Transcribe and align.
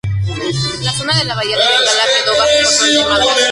La 0.81 0.91
zona 0.93 1.13
de 1.19 1.25
la 1.25 1.35
bahía 1.35 1.55
de 1.55 1.61
Bengala 1.63 2.03
quedó 2.23 2.33
bajo 2.33 2.49
control 2.65 2.93
de 2.95 3.05
Madrás. 3.05 3.49